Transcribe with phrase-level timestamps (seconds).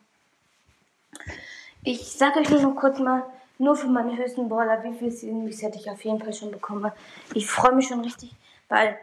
[1.83, 3.23] Ich sage euch nur noch kurz mal,
[3.57, 6.91] nur für meine höchsten Brawler, wie viel Seasons hätte ich auf jeden Fall schon bekommen.
[7.33, 8.31] Ich freue mich schon richtig,
[8.69, 8.97] weil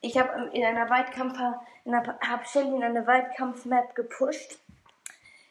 [0.00, 1.38] ich habe in einer Weitkampf,
[1.84, 4.58] in einer, habe Shelly in einer Weitkampf-Map gepusht.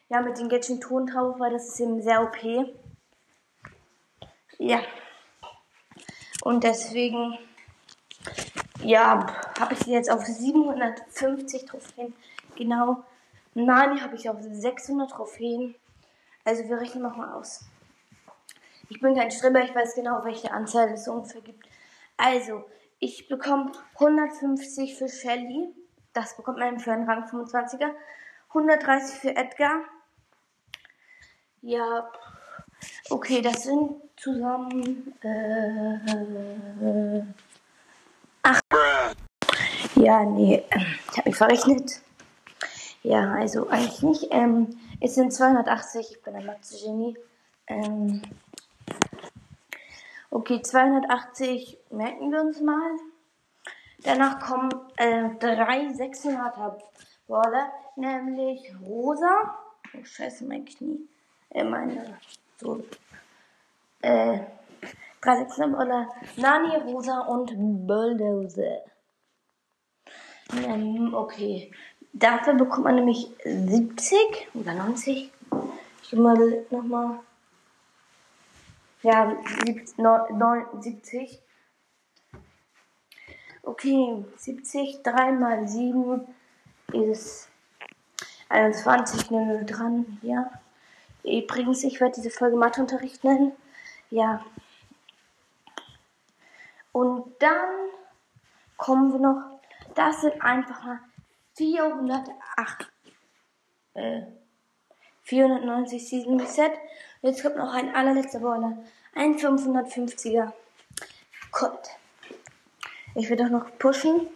[0.09, 2.37] Ja, mit den Gadget Ton drauf, weil das ist eben sehr OP.
[4.57, 4.81] Ja.
[6.41, 7.37] Und deswegen,
[8.83, 9.27] ja,
[9.59, 12.13] habe ich sie jetzt auf 750 Trophäen.
[12.55, 13.03] Genau.
[13.53, 15.75] Nani habe ich auf 600 Trophäen.
[16.43, 17.65] Also wir rechnen nochmal aus.
[18.89, 21.65] Ich bin kein Streber, ich weiß genau, welche Anzahl es ungefähr gibt.
[22.17, 22.65] Also,
[22.99, 25.73] ich bekomme 150 für Shelly.
[26.13, 27.91] Das bekommt man für einen Rang 25er.
[28.49, 29.81] 130 für Edgar.
[31.61, 32.11] Ja,
[33.09, 35.13] okay, das sind zusammen.
[35.21, 37.21] Äh,
[38.43, 38.61] ach.
[39.95, 40.63] Ja, nee,
[41.11, 42.01] ich habe mich verrechnet.
[43.03, 44.27] Ja, also eigentlich nicht.
[44.31, 47.17] Ähm, es sind 280, ich bin ein Mathe-Genie.
[47.67, 48.21] Ähm,
[50.29, 52.91] okay, 280 merken wir uns mal.
[54.03, 56.77] Danach kommen äh, drei 600er
[57.27, 59.57] Baller, nämlich Rosa.
[59.93, 61.07] Oh, scheiße, mein Knie.
[61.49, 62.19] Äh, meine,
[62.61, 62.83] so,
[64.01, 64.39] äh,
[65.21, 66.07] 365 oder
[66.37, 67.51] Nani, Rosa und
[67.87, 68.81] Bulldozer.
[70.63, 71.71] Ähm, okay.
[72.13, 75.31] Dafür bekommt man nämlich 70 oder 90.
[76.03, 77.19] Ich mal nochmal.
[79.01, 79.35] Ja,
[80.79, 81.41] 70.
[83.63, 86.27] Okay, 70, 3 mal 7
[86.93, 87.49] ist
[88.49, 90.51] 21, nehmen wir dran, ja.
[91.23, 93.53] Übrigens, ich werde diese Folge Matheunterricht nennen.
[94.09, 94.43] Ja.
[96.91, 97.69] Und dann
[98.77, 99.59] kommen wir noch,
[99.95, 100.99] das sind einfach mal
[101.55, 102.91] 408,
[103.93, 104.21] äh,
[105.23, 106.71] 490 Season Reset.
[107.21, 108.77] Jetzt kommt noch ein allerletzter Baller.
[109.13, 110.51] Ein 550er
[111.51, 111.89] Colt.
[113.15, 114.27] Ich will doch noch pushen.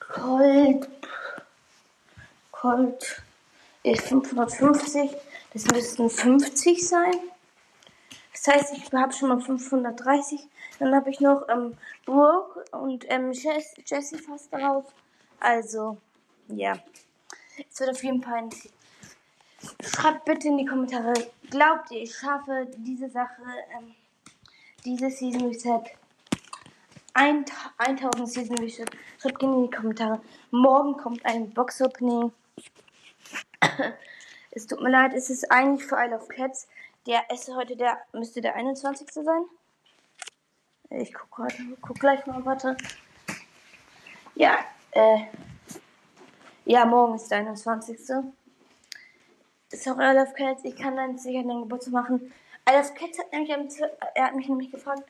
[0.00, 0.88] Colt.
[2.50, 3.22] Colt
[3.82, 5.10] ist 550.
[5.52, 7.14] Das müssten 50 sein.
[8.32, 10.40] Das heißt, ich habe schon mal 530.
[10.78, 11.76] Dann habe ich noch ähm,
[12.06, 14.86] Brooke und ähm, Jessie fast darauf.
[15.40, 15.98] Also,
[16.48, 16.74] ja.
[17.70, 18.50] Es wird auf jeden Fall ein
[19.80, 21.12] Schreibt bitte in die Kommentare,
[21.48, 23.42] glaubt ihr, ich schaffe diese Sache,
[23.76, 23.94] ähm,
[24.84, 25.82] diese Season Reset
[27.14, 28.86] 1000 Season Reset?
[29.20, 30.20] Schreibt gerne in die Kommentare.
[30.50, 32.32] Morgen kommt ein Box Opening.
[34.54, 36.68] Es tut mir leid, es ist eigentlich für Isle of Cats.
[37.06, 39.10] Der ist heute der, müsste der 21.
[39.10, 39.44] sein.
[40.90, 42.76] Ich guck gerade, guck gleich mal, warte.
[44.34, 44.58] Ja,
[44.90, 45.20] äh,
[46.66, 47.98] ja, morgen ist der 21.
[49.70, 52.32] Ist auch Isle of Cats, ich kann dann sicher den Geburtstag machen.
[52.68, 53.68] Isle of Cats hat nämlich am,
[54.14, 55.02] er hat mich nämlich gefragt,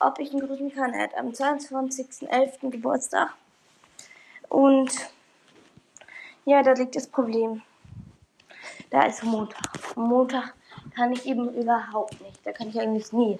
[0.00, 0.92] ob ich ihn grüßen kann.
[0.92, 2.68] Er hat am 22.11.
[2.68, 3.32] Geburtstag.
[4.50, 4.92] Und
[6.44, 7.62] ja, da liegt das Problem.
[8.90, 9.96] Da ist Montag.
[9.96, 10.54] Montag
[10.94, 12.44] kann ich eben überhaupt nicht.
[12.44, 13.38] Da kann ich eigentlich nie.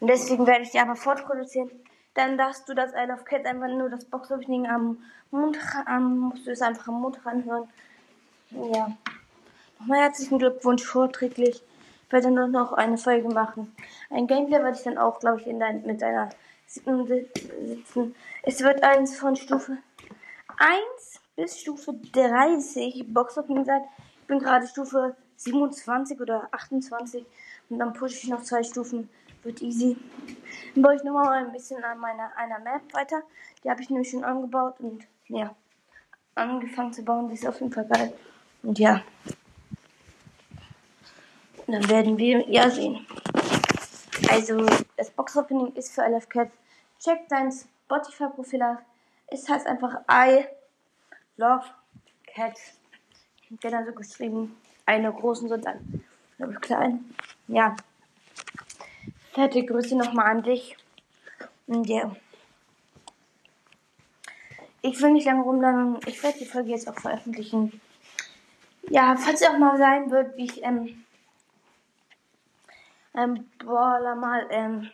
[0.00, 1.70] Und deswegen werde ich die aber fortproduzieren.
[2.14, 4.98] Dann darfst du das Isle of Cats einfach nur das Box-Opening am
[5.30, 7.68] Montag an, musst du es einfach am Montag anhören.
[8.50, 8.96] Ja.
[9.78, 11.62] Nochmal herzlichen Glückwunsch vorträglich.
[12.06, 13.74] Ich werde nur noch eine Folge machen.
[14.08, 16.30] Ein Gameplay werde ich dann auch, glaube ich, in dein, mit deiner
[16.66, 18.14] sitzen.
[18.42, 19.78] Es wird eins von Stufe
[20.58, 23.82] 1 bis Stufe 30 Boxopening sein.
[24.22, 27.24] Ich bin gerade Stufe 27 oder 28
[27.68, 29.08] und dann pushe ich noch zwei Stufen
[29.42, 29.96] Wird easy.
[30.74, 33.22] Dann baue ich nochmal ein bisschen an meiner einer Map weiter.
[33.62, 35.54] Die habe ich nämlich schon angebaut und ja,
[36.34, 37.28] angefangen zu bauen.
[37.28, 38.12] Die ist auf jeden Fall geil.
[38.62, 39.02] Und ja,
[41.66, 43.06] dann werden wir ja sehen.
[44.30, 44.66] Also,
[44.96, 46.50] das Box-Opening ist für LF Cat.
[46.98, 48.78] Check dein Spotify-Profil aus.
[49.28, 50.46] Es heißt einfach I
[51.36, 51.64] Love
[52.26, 52.58] Cat.
[53.48, 54.56] Wird dann so geschrieben.
[54.84, 56.04] Eine großen so dann.
[56.60, 57.04] Klein.
[57.48, 57.76] Ja.
[59.32, 60.76] Fette Grüße nochmal an dich.
[61.66, 62.14] Und ja.
[64.82, 65.98] Ich will nicht lange rumlangen.
[66.06, 67.80] Ich werde die Folge jetzt auch veröffentlichen.
[68.88, 71.04] Ja, falls es auch mal sein wird, wie ich, ähm,
[73.14, 74.90] ähm, boah, mal, ähm,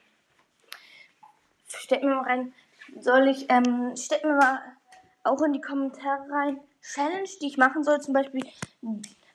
[1.68, 2.54] stellt mir mal rein,
[2.98, 4.62] soll ich, ähm, stellt mir mal
[5.24, 8.44] auch in die Kommentare rein, Challenge, die ich machen soll, zum Beispiel,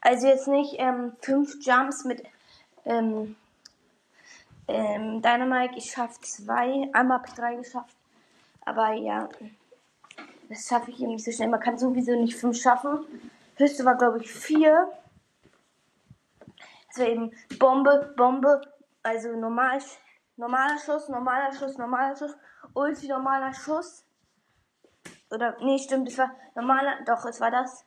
[0.01, 2.23] also jetzt nicht, ähm, fünf Jumps mit,
[2.85, 3.35] ähm,
[4.67, 7.95] ähm, Dynamite, ich schaffe zwei, einmal habe ich drei geschafft,
[8.65, 9.29] aber ja,
[10.49, 12.99] das schaffe ich eben nicht so schnell, man kann sowieso nicht fünf schaffen,
[13.55, 14.89] höchste war glaube ich vier,
[16.89, 18.61] das war eben Bombe, Bombe,
[19.03, 19.79] also normal,
[20.35, 22.35] normaler Schuss, normaler Schuss, normaler Schuss,
[22.73, 24.03] Ulti, normaler Schuss.
[25.29, 27.83] Oder, nee, stimmt, es war normaler, doch, es war das.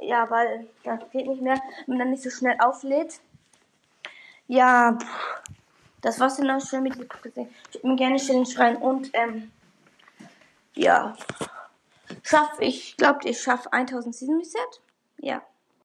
[0.00, 3.20] Ja, weil das geht nicht mehr, wenn man dann nicht so schnell auflädt.
[4.46, 4.98] Ja,
[6.00, 7.54] das war's dann auch schon mit dem gesehen.
[7.70, 9.50] Ich würde mir gerne Challenge rein und, ähm,
[10.74, 11.16] ja,
[12.22, 14.80] schaff, ich glaube, ich schaffe 1000 Season Reset.
[15.18, 15.42] Ja.